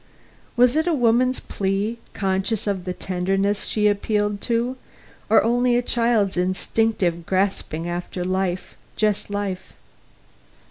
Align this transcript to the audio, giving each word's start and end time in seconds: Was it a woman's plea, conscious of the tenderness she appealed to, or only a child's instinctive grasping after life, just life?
Was 0.57 0.75
it 0.75 0.87
a 0.87 0.95
woman's 0.95 1.39
plea, 1.39 1.99
conscious 2.15 2.65
of 2.65 2.85
the 2.85 2.91
tenderness 2.93 3.65
she 3.65 3.85
appealed 3.85 4.41
to, 4.41 4.75
or 5.29 5.43
only 5.43 5.75
a 5.77 5.83
child's 5.83 6.37
instinctive 6.37 7.27
grasping 7.27 7.87
after 7.87 8.23
life, 8.25 8.73
just 8.95 9.29
life? 9.29 9.73